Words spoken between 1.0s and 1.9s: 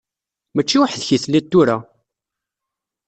i telliḍ tura?